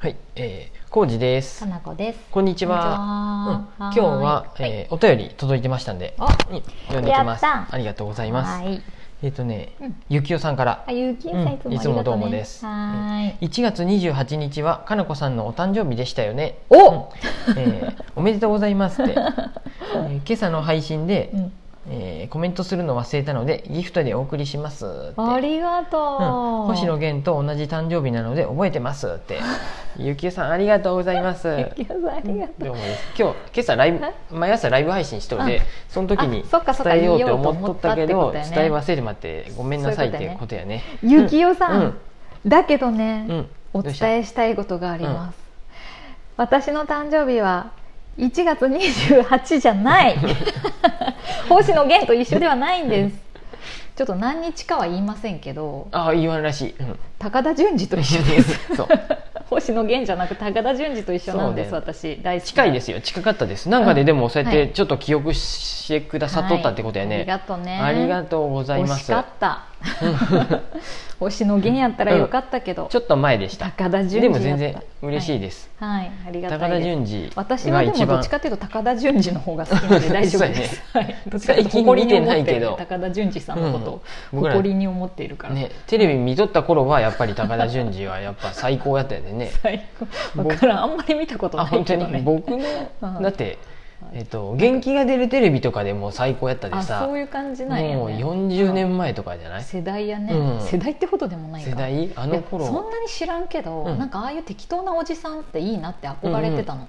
[0.00, 1.66] はい、えー、コウジですか。
[1.66, 2.18] なこです。
[2.30, 3.66] こんにちは。
[3.78, 6.16] うん、今日は、えーお便り届いてましたんで、
[6.86, 7.44] 読んできます。
[7.44, 8.62] ありがとうございます。
[8.62, 8.82] はい。
[9.22, 10.92] えっ、とねうん、ゆきおさんからあ、。
[10.92, 13.48] ゆうきんさんいつもどうもですはーい。
[13.48, 16.56] 1月28日はかなこさんのお誕生日でしたよね。
[16.70, 17.04] おうん
[17.58, 19.12] えーおめでとうございますって。
[19.12, 21.52] えー今朝の配信で、うん
[21.92, 25.14] えーコメントするの忘れたのでギフトでお送りしますって。
[25.16, 26.22] ありがとう。
[26.22, 29.40] うん、星野源と同じ誕生日なので覚えてますって。
[29.98, 31.48] ゆきえさんありがとうございます。
[31.76, 32.64] ゆきおさんありがとう。
[32.66, 38.48] どうもです今日今朝ライブ毎朝ライブ配信しとるでうんその時に伝えようって思っとったけどね。
[38.54, 40.84] 伝え忘れてまってごめんなさいっていうことやね。
[41.02, 42.00] ゆきおさん、うん。
[42.46, 43.48] だけどね、うん。
[43.72, 45.38] お伝えしたいことがあります。
[46.36, 47.72] 私の誕生日は
[48.18, 50.16] 1月28じゃない。
[51.54, 53.16] 星野源と一緒ではないんです。
[53.96, 58.58] ちょっと何日かは言いませんけど、ああ言わんらしい、うん、高田純次と一緒です。
[58.74, 58.88] そう。
[59.50, 63.00] 星野源じゃなく高田純次と一緒なんです、そう私大好き近いですよ。
[63.00, 63.68] 近かったです。
[63.68, 64.68] なんかででもそうやっはい。
[64.68, 67.22] てちょっと記憶してくださっとったってことやね、はい。
[67.22, 67.80] ありがとうね。
[67.80, 69.02] ありがとうございます。
[69.02, 69.64] 惜しかった
[71.20, 73.66] 星野源やったらよかったけど、ちょっと前でした。
[73.66, 76.12] 高田純次でも全然嬉しいです、はい、はい。
[76.28, 76.78] ありがたい高です。
[76.78, 77.32] 田純次。
[77.34, 82.68] 私はでもどっちかというと高田純次の方が好きなので大丈夫です、 そうはい、どっちかというと誇りに思ってる。
[82.78, 84.02] 高田純次さんのことを
[84.40, 89.50] 誇りに思っているから、ね、テレビ見とった頃はやっぱり高田純次はやっぱ最高やったよね。
[89.62, 90.42] 最高。
[90.42, 90.82] 分からん。
[90.84, 92.00] あんまり見たことあない本当に？
[92.00, 92.58] けどね僕の、
[93.02, 93.22] うん。
[93.22, 93.58] だって、
[94.12, 100.60] えっと、元気が出るテレビとかでも最高やったであさそういう感じなんや、ね、もう40年前とかじゃない、世代やね、うん。
[100.60, 101.70] 世代ってほどでもないか。
[101.70, 102.10] 世代？
[102.16, 102.66] あの頃。
[102.66, 103.98] そんなに知らんけど、うん。
[103.98, 106.88] なんかああいう適当なおじさんっていいなって憧れてたの、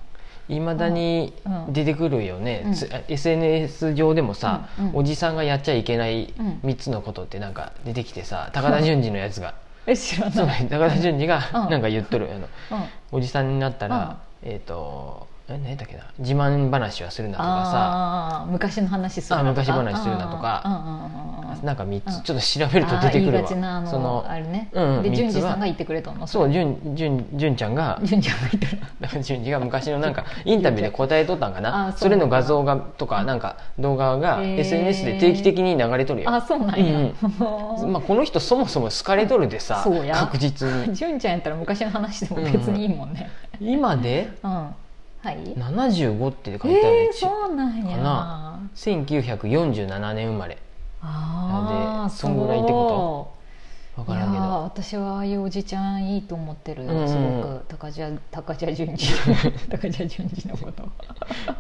[0.50, 1.74] いまだにうん。
[1.74, 2.74] 出てくるよね、うん。
[2.74, 4.90] つ SNS 上でもさ、うん。
[4.90, 4.98] うん。
[4.98, 6.60] おじさんがやっちゃいけないうん。
[6.64, 9.54] 3つのことってなんか出てきてさ高田純次のやつが。
[9.86, 11.70] え知らない、高田純次がうん。
[11.70, 12.30] なんか言っとる。
[12.32, 12.40] あ
[12.74, 16.04] のうん、おじさんになったら、えっ、とえ何だっけな？
[16.20, 18.46] 自慢話はするなとかさ。
[18.50, 19.62] 昔の話するなとか。
[19.62, 21.12] あ昔話するなとか。
[21.64, 23.48] なんか3つ、うんちょっと調べると出てくるわ。
[23.86, 28.00] そのあれね、うんうんで淳二さんが言ってくれたのそう純純純ちゃんが。
[28.04, 28.82] 淳二ちゃんが言ってる。
[29.22, 37.12] 純次が昔のなんかインタビューで答えとったんかあなそれの画像がとかなんか動画が SNS で定期的に流れとるよ、あそうなんや、
[37.88, 40.94] まあ、この人そもそも好かれとるでさ確実に。
[40.96, 43.30] 淳ちゃんやったら昔の話でも別にいいもんね。
[43.60, 44.30] 今で？
[44.44, 44.68] うん、
[45.24, 45.38] はい。
[45.56, 47.98] 75って書いてあるえー、そうなんや。
[47.98, 48.60] かな。
[48.76, 50.58] 1947年生まれ。
[51.04, 53.34] ああなんでそんぐらいってこ
[53.96, 58.98] 分からんけいやーど私はああいうおじちゃんいいと思ってる、うんすごく高茶 高茶淳二
[59.70, 60.84] 高茶淳二のこと。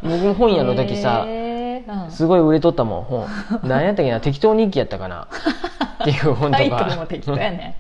[0.03, 2.11] 僕も本屋の時さ、へーうん。
[2.11, 3.27] すごい売れとったもん本。
[3.63, 5.27] 何やったっけな適当日記やったかな。
[6.01, 7.77] っていう本とタイトかルも適当やね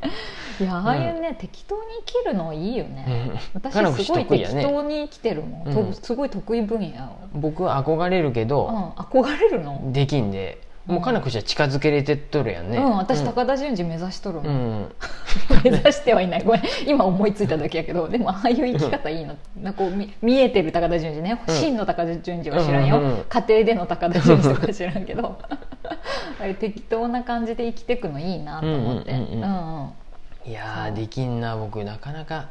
[0.61, 3.39] いやああいうね、適当に生きるのいいよね、うん。
[3.53, 3.73] 私
[4.05, 10.61] すごい適当に生きてるもん、すごい得意分野を、僕は憧れるけうん、ど、憧れるの、できんで。
[10.87, 12.77] もうかなこしは近づけれてっとるやんね。
[12.77, 12.97] うん。
[12.97, 14.91] 私高田純次目指しとるもん、うん、
[15.63, 16.43] 目指してはいない。
[16.43, 16.61] ごめん。
[16.87, 18.09] 今思いついただけやけど。
[18.09, 19.35] でもああいう生き方いいな。
[19.61, 21.55] なんかこう見見えてる高田純次ね、うん。
[21.55, 25.37] 真の高田純次は知らんよ、うんうんうん家庭での高田純次とか知らんけど。
[26.41, 29.89] あれ適当な感じで生きていくのいいなと思って、うん
[30.45, 32.49] いやーできんな僕なかなか。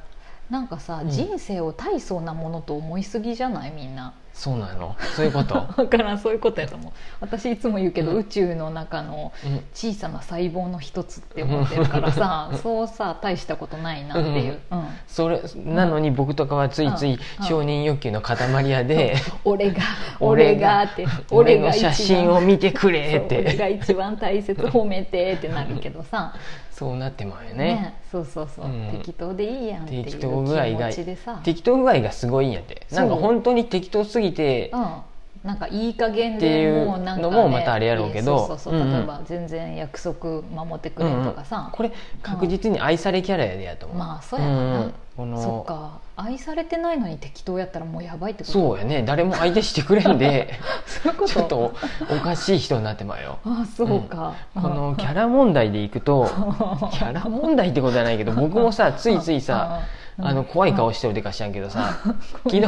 [0.48, 1.08] なんかさ、うん。
[1.10, 3.70] 人生を大層なものと思いすぎじゃない？
[3.70, 4.96] みんなそうなの？
[5.16, 6.92] そういうこと、 だからんそういうことやと思う。
[7.20, 8.18] 私いつも言うけど、うん。
[8.18, 9.60] 宇宙の中のうん。
[9.74, 17.44] 小さな細胞の一つって思ってるからさ、そうさ大したことないなっていう、うんそれなのに僕とかはついついうん。
[17.44, 19.82] 承認欲求の塊やで、 俺が
[20.20, 26.34] 俺がって俺の写真を見てくれっそう俺がて一番大切褒めてってなるけどさ。
[26.80, 27.74] そうなってまうよね。
[27.74, 27.94] ね。
[28.10, 28.88] そうそうそう、うん。
[28.90, 32.86] 適当でいいやんっていう気適当具合が持ちでさ、適当具合がすごいんやって。
[32.90, 35.03] なんか本当に適当すぎてうん、
[35.44, 41.92] なんかいい加減っていうでもうなんか、ね、のもまたあれやろうけどそうそう例えば全然約束守ってくれとかさ、これ
[42.22, 46.00] 確実に愛されキャラやでやと思う、まあそうやな、んこのそっか。
[46.16, 49.02] 愛されてないのに適当やったらもうやばいってことそうやね。
[49.02, 50.52] 誰も相手してくれんで
[51.26, 51.72] ちょっと
[52.11, 53.38] おかしい人になってまうよ。
[53.46, 56.26] あそうか、このキャラ問題でいくと
[56.93, 59.81] キャラ問題ってことじゃないけど僕もさついついさ
[60.19, 60.26] うん。
[60.26, 61.99] あの怖い顔してるでか知らんけどさ
[62.44, 62.67] 昨日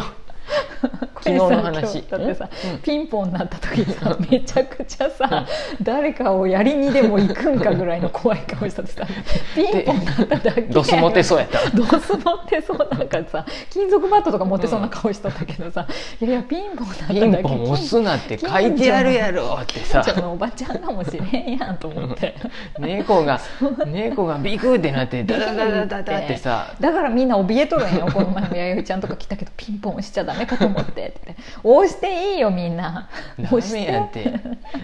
[1.25, 2.05] 昨日の話。
[2.11, 2.79] だってさ、うん。
[2.81, 5.47] ピンポンになった時さめちゃくちゃさ
[5.81, 8.83] 誰かをやりにでも行くんかぐらいの怖い顔した。
[8.83, 9.07] ってさ
[9.55, 11.59] ピンポンになっただけやドスモテそうやった。
[11.71, 12.89] ドス持ってそう。
[12.91, 15.87] なんかさ金属バットとか持ってそうな顔しとったけどさ、
[16.21, 20.03] いやいやピンポンなっただけピンポン押すなって書いてあるやろってさ。
[20.05, 22.35] 近所のおばちゃんかもしれんやんと思って。
[22.79, 23.41] 猫が
[23.87, 26.75] 猫がビクってなってダダダダダダってさ。
[26.81, 28.09] だからみんな怯えとるんよ。
[28.13, 31.37] この前も弥生ちゃんとか来たけどピンポン押しちゃダメかと思ってって。
[31.63, 33.09] 押していいよみんな。
[33.39, 34.41] ダメやって。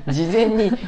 [0.08, 0.78] 事前にだっ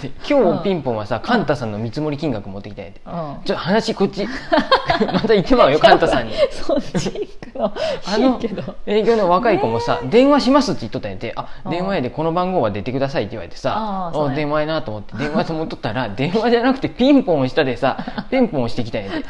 [0.00, 3.00] て今日ピンポンはさカンタさんの見積もり金額持ってきたんやって。
[3.04, 3.12] うん。
[3.12, 4.26] ちょっと話こっち。
[5.12, 6.32] また言ってまうよ カンタさんに。
[6.50, 8.74] そっち行くのけど。
[8.86, 11.32] 営業の若い子もさ、電話しますって言っとったんやて。
[11.36, 11.70] あうん。
[11.76, 13.74] 電話やでこの番号は出てくださいって言われてさ
[14.14, 17.98] あ電話やなと思って電話と思っとったら 電話じゃなくてピンポン押したでさ
[18.30, 19.24] ピンポン押してきたんやて。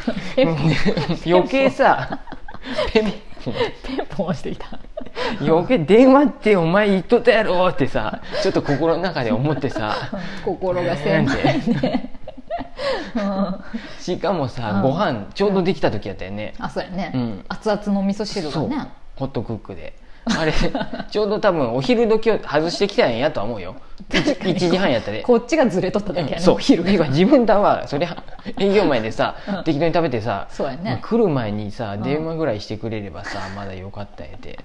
[1.27, 2.21] 余計さ
[2.93, 3.13] ピン
[3.87, 4.79] ポンポン押してきた。
[5.41, 9.97] 余計電話ってお前言っとったやろってさちょっと心の中で思ってさ。
[10.45, 12.13] 心が狭いね、
[13.15, 13.65] うん、
[13.99, 14.83] しかもさ、うん。
[14.83, 17.45] ご飯ちょうどできた時やったよね、あそうやね、うん。
[17.49, 18.89] 熱々の味噌汁がね。
[19.17, 19.95] ホットクックで
[20.27, 20.53] あれ
[21.11, 23.77] ちょうど多分お昼時を外してきたんやとは思うよ。
[24.11, 25.23] 1時半やったで。
[25.23, 26.99] こっちがずれとっただけやね、そうお昼ていう。
[26.99, 28.09] か自分だはそれ
[28.59, 29.65] 営業前でさ、うん。
[29.65, 30.83] 適当に食べてさそうやね。
[30.85, 32.03] まあ来る前にさん。
[32.03, 34.59] 電話ぐらいしてくれればさ、まだよかったんやて。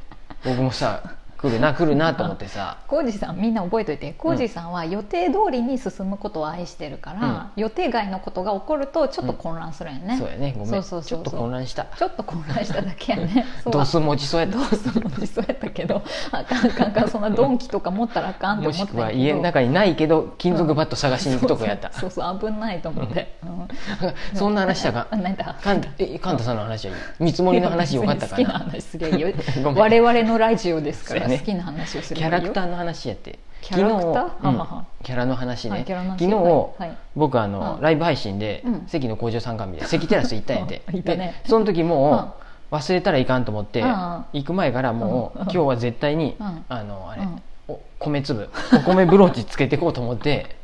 [0.44, 1.02] 僕もさ
[1.42, 2.78] 来るな来るなと思ってさ。
[2.88, 4.14] 浩二さんみんな覚えといて。
[4.18, 10.54] 浩二さんは予定通りに進むことを愛してるから、予定外のことが起こるとちょっと混乱するんやね、そうやね。
[10.58, 10.84] ごめん。
[10.84, 11.86] そうちょっと混乱した。
[11.98, 13.46] ちょっと混乱しただけやね。
[13.66, 16.04] ドス持ちそうやったドスもそうやったけど。
[16.32, 24.38] あかんあかんあかんそんなドンキとか持ったらあかんっても思っしたくは家の中にないけど金属バット探しに行くとこやった、そうそうそうそう危ないと思って、うん。
[24.38, 25.08] そんな話したか？
[25.12, 25.56] あ何だ？
[25.64, 29.30] カンタえカンタさんの話はいい見積もりの話よかったか好きなな話すりゃいいよ
[29.64, 29.82] ごめん。
[29.82, 31.40] 我々のラジオですから、ね。
[31.40, 32.52] 好きな話をすキればいいよ。
[32.52, 33.40] ャラクターの話やって。
[33.62, 34.50] キャラクター？
[34.50, 34.86] うん。
[35.04, 35.72] キャラの話ね。
[35.72, 36.98] はい昨日、はいはい。
[37.16, 37.82] 僕あの、うん。
[37.82, 38.84] ライブ配信で、うん。
[38.88, 41.42] 関の工場参観日で関テラス行ったんや ったね。
[41.44, 42.34] でその時も
[42.72, 43.88] う、忘れたらいかんと思って、うん。
[44.34, 45.44] 行く前からもう、うん。
[45.44, 46.66] 今日は絶対に、うん。
[46.70, 47.42] あのあれ、うん。
[47.68, 50.58] お米粒お米ブローチつけてこうと思って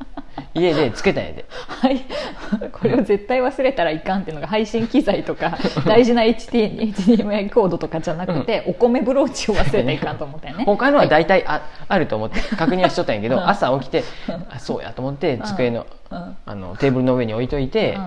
[0.59, 1.45] 家でつけたんやで。
[1.49, 2.05] はい、
[2.71, 10.65] これを絶対忘れたらいかんっていうのが配信機材とか 大事な HDMI コードとかじゃなくて、お米ブローチを忘れたらいかんと思ったよね。
[10.67, 13.49] 他のは大体あ,、あると思って確認はしとったんやけど、うん。
[13.49, 14.03] 朝起きて
[14.49, 16.37] あそうやと思って机の,、うん。
[16.45, 17.97] あのテーブルの上に置いといて、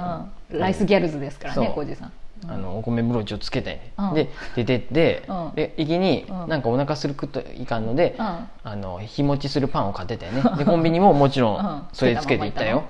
[0.50, 0.58] うん。
[0.61, 2.12] ライスギャルズですからね浩二さん
[2.48, 4.14] あのお米ブローチをつけたんやね、うん。
[4.14, 5.54] で出てって、うん。
[5.54, 6.48] で行きに、うん。
[6.48, 8.48] なんかお腹するくといかんので、うん。
[8.64, 10.42] あの日持ちするパンを買ってたよね。
[10.56, 11.66] でコンビニももちろうん。
[11.66, 12.84] んそれつけていったよ、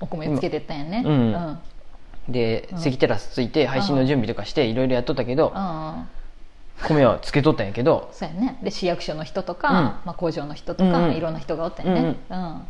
[0.00, 1.02] お米つけてったんやね。
[1.04, 1.12] うん。
[1.12, 1.58] うん。
[2.28, 2.78] で、うん。
[2.78, 6.08] 関テラスついて配信の準備とかしていろいろやっとったけど、うん。
[6.86, 8.08] 米はつけとったんやけど。
[8.12, 8.58] そうやね。
[8.62, 9.74] で市役所の人とか、うん。
[9.76, 12.62] まあ、工場の人とか、いろんな人がおったよね、うん。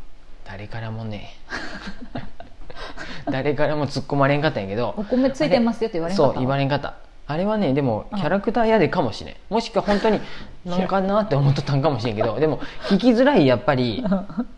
[0.44, 1.34] 誰からもね
[3.31, 4.94] 誰からも突っ込まれんかったんやけど。
[4.97, 6.94] お米ついてますよって言われんかったそう言われんかった。
[7.26, 8.19] あれはねでもうん。
[8.19, 9.35] キャラクターやでかもしれん。
[9.49, 10.21] もしくは本当に
[10.65, 14.05] なんかなって思っとったんかもしれんけどでも聞きづらいやっぱり。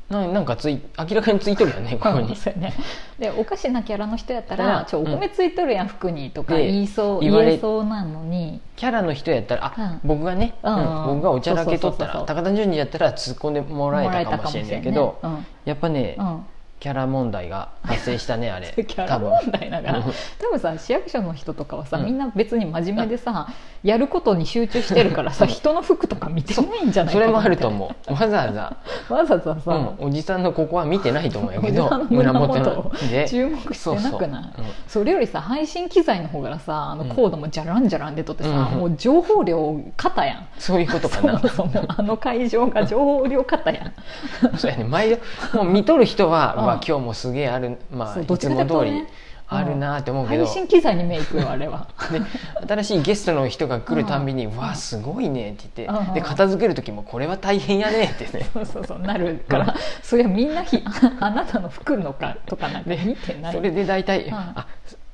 [0.09, 2.29] ななんかつい明らかについとるよねここに。
[2.29, 2.75] ね。
[3.19, 8.61] でおかしなキャラの人やったらら「ちょお米ついとるやん服に」とかで言いそう言えそうなのに。
[8.77, 10.01] キャラの人やったらあ、うん。
[10.05, 10.77] 僕がね、うん。
[10.77, 11.07] うん。
[11.15, 15.31] 僕がおちゃらけとったら高田純次やったら突っ込んでもらえたかもしれないけど、ね。
[15.65, 16.47] やっぱね、うんうん
[16.79, 18.73] キャラ問題が発生したねあれ。
[18.87, 19.99] キャラ問題だから。
[19.99, 20.05] うん。
[20.05, 20.13] 多
[20.51, 22.05] 分さ市役所の人とかはさ、うん。
[22.05, 23.49] みんな別に真面目でさ
[23.87, 28.13] やることに集中してるからさ人の服とか見てないんじゃないかなそれもあると思う。
[28.13, 28.77] わざわざ、
[29.09, 31.89] わざわざさ、うん、おじさんのここは見てないと思うけど。
[32.11, 32.93] 胸元の
[33.29, 34.63] 注目してなくない？
[34.89, 37.09] それよりさ配信機材の方がさあのうん。
[37.11, 38.79] コードもじゃらんじゃらんでとってさ、うん。
[38.79, 40.49] もう情報量肩やん。
[40.59, 43.93] そういうことかそなもそもあの会場が情報量肩やん。
[44.59, 44.85] そうやね。
[44.85, 45.19] 毎度
[45.55, 46.65] もう見とる人は、うん。
[46.65, 47.79] うわ今日もすげえある。
[47.91, 49.05] まあいそうどっちつも通り
[49.49, 51.87] あるなって思うけど、配信機材に目いくよあれは。
[52.11, 52.21] で
[52.67, 58.25] 新しいゲストの人が来るたんびに「うわすごいね」って言って、うんで片付ける時も「これは大変やね」って。
[58.37, 60.83] ね そうそうそうなるからそりゃみんなひ
[61.21, 63.53] あなたの服のかとかなんか見てない。
[63.53, 64.35] それで大体「うん。
[64.35, 64.67] あ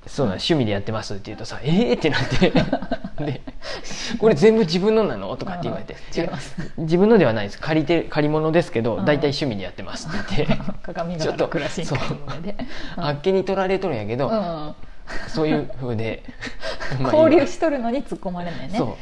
[0.07, 2.51] そそうなの趣味でやってます」って言うとさ「えー?」ってなって。
[3.25, 3.42] で
[4.19, 5.95] 「これ全部自分のなの?」とかって言われて。
[5.95, 6.21] うん。
[6.21, 6.57] 違います。
[6.79, 7.59] 自分のではないです。
[7.59, 9.05] 借りて借り物ですけどうん。
[9.05, 10.63] 大体趣味でやってます」って言って。
[10.83, 11.83] 鏡ヶちょっと原暮らし
[12.43, 12.57] で、
[12.97, 13.01] う。
[13.01, 13.05] ん。
[13.05, 14.75] あっけに取られとるんやけど、うん。
[15.29, 16.23] そういうふうで。
[17.01, 18.79] ま あ交流しとるのに突っ込まれないね。
[18.79, 18.97] そ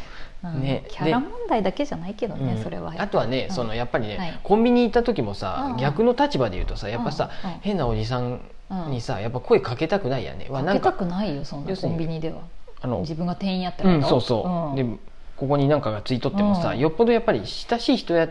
[0.45, 0.49] う。
[0.49, 0.62] うん。
[0.62, 0.85] ね。
[0.88, 2.62] キャラ問題だけじゃないけどね、うん。
[2.62, 2.95] それは。
[2.99, 3.54] あとはね、うん。
[3.54, 4.38] そのやっぱりね、はい。
[4.42, 5.76] コンビニ行った時もさ、うん。
[5.76, 7.30] 逆の立場で言うとさやっぱさ、
[7.61, 8.40] 変なおじさん
[8.88, 12.42] にさやっぱ声かけたくないやね、わなんかかけたくないよそんなコンビニでは
[12.83, 14.77] あの自分が店員やったうんらやろそうそう、ん。
[14.77, 14.99] で
[15.37, 16.79] ここに何かがついとってもさ、うん。
[16.79, 18.29] よっぽどやっぱり親しい人や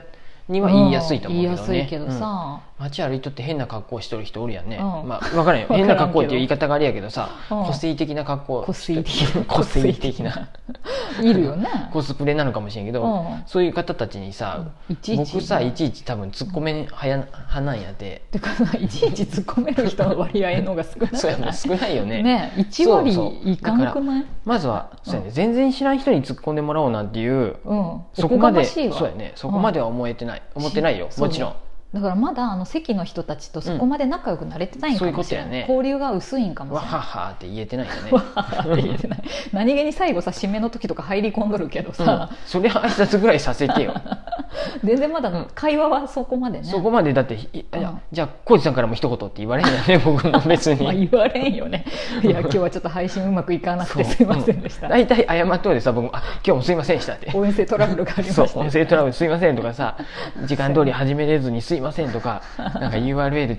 [0.49, 2.11] には言いやすいと思うけどね、ん言いやすいけどうん。
[2.11, 5.07] さ、街歩いとって変な格好しとる人おるやんね、うん。
[5.07, 5.67] まあ分からんよ。
[5.71, 7.65] 変な格好っていう言い方があれやけどさ、うん。
[7.65, 8.63] 個性的な格好。
[8.63, 9.25] 個性的。
[9.47, 10.49] 個性的な。
[11.21, 11.67] いるよね。
[11.91, 13.43] コスプレなのかもしれんけど、うん。
[13.45, 14.65] そういう方たちにさ、
[15.17, 22.23] 僕さいちいち多分突っ込め派や派なんやで、てかさいちいち突っ込める人の割合の方が少なくそうやねない少ないよね。
[22.23, 24.25] ね1割いかんくない？
[24.45, 28.01] まずはそうやね、全然知らん人に突っ込んでもらおうなんていううん。
[28.13, 29.33] そこまでそうやね。
[29.35, 31.09] そこまでは思えてない、思ってないよ。
[31.17, 31.55] もちろん。
[31.93, 38.11] だからまだあの席の人たちとそこまで仲良くなれてないんかもしれない、交流が薄いんかもわしれないははって言えてないよね。
[38.11, 39.23] わははって言えてない。
[39.51, 41.95] 何気に最後さ締めの時とか入り込んどるけどうん。
[41.95, 43.95] さ、それは挨拶ぐらいさせてよ、
[44.83, 48.01] 全然まだうん会話はそこまでね、そこまでだっていいやうん。
[48.11, 51.85] じゃあ浩二さんからも一言って言われへんやね 僕も別に、まあ言われんよね。
[52.23, 57.31] いや今日はちょっと配信うまくいかなくてすいませんでした、う大体謝っといてさ僕もあ「今日もすいませんでした」って。
[57.33, 59.95] 音声トラブルがありまそうした音声トラブルすいませんとかさ
[60.45, 63.57] 時間通り始めれずにすいませんとかなんか URL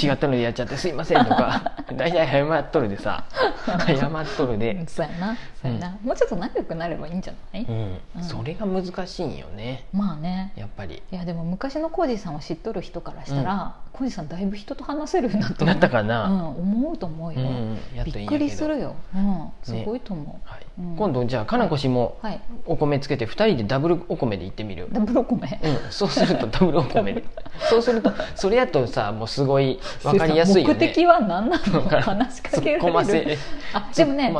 [0.00, 3.24] 違ったのでやっちゃってすいませんとか 大体謝っとるでさ。
[3.86, 5.36] 謝っとるで、そうやな。
[5.60, 7.98] そうやな、もうちょっと仲良くなればいいんじゃない、うん。
[8.16, 8.22] うん。
[8.22, 9.84] それが難しいんよね。
[9.92, 10.52] まあね。
[10.56, 11.02] やっぱり。
[11.10, 15.64] いやでも昔の浩二さんを知っとる人からしたら浩二、さんだいぶ人と話せるようになった。
[15.64, 20.66] なったかうな、ん、思うと思うよ、うんびっくりするよ、うん、すごいと思う、はい。
[20.78, 20.96] うん。
[20.96, 22.40] 今度じゃあかなこ氏もはい。
[22.66, 27.24] お米つけて2人でダブルお米で行ってみる、ダブルお米、うん、そうするとダブルお米で。
[27.68, 30.74] そうするとそれやとさもうすごい分かりやすいよね。
[30.74, 33.38] 目的は何なのわか話しかけられる。
[33.74, 34.32] あでもね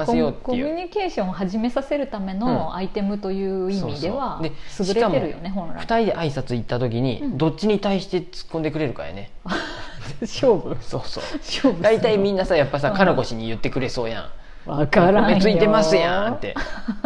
[0.42, 4.50] コミュニケーションを始めさせるためのアイテムという意味では優
[4.94, 7.38] れてるよね本2来人で挨拶行った時にうん。
[7.38, 9.30] どっちに対して突っ込んでくれるかやね、
[10.22, 10.76] 勝負。
[10.80, 11.24] そうそう。
[11.38, 14.30] 勝負大体みんななさやっぱさうんかなこ氏に言ってくれそうやん
[14.76, 15.36] 分からんよ。
[15.36, 16.54] 米ついてますやんって、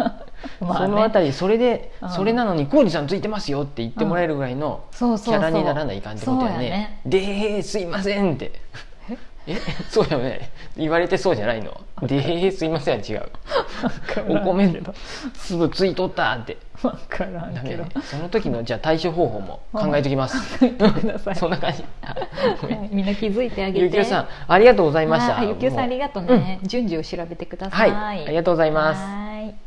[0.59, 0.87] まあね。
[0.87, 2.09] そのあたりそれで、うん。
[2.09, 6.99] それなのに浩二さんついてますよって言ってもらえるぐらいのキャラにならないかんってことね。
[7.05, 8.62] でーすいませんって
[9.45, 9.57] え？
[9.89, 11.81] そうよね言われてそうじゃないの？
[12.01, 13.29] でーすいませんは違う。
[14.29, 14.81] お米
[15.33, 16.57] 粒ついとったって。
[16.81, 17.83] 分からんけど。
[17.83, 17.89] ね。
[18.03, 20.57] その時のじゃあ対処方法も考えておきます。
[21.35, 21.83] そんな感じ。
[22.91, 23.85] みんな気づいてあげて。
[23.85, 25.35] ゆきおさんありがとうございました。
[25.35, 28.23] はいゆきおさんありがとうね、順序を調べてくださ、はい。
[28.23, 29.01] いありがとうございます。
[29.01, 29.62] はい